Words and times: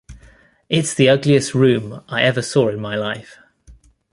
It's 0.67 0.95
the 0.95 1.09
ugliest 1.09 1.53
room 1.53 2.03
I 2.07 2.23
ever 2.23 2.41
saw 2.41 2.69
in 2.69 2.79
my 2.81 2.95
life. 2.95 3.37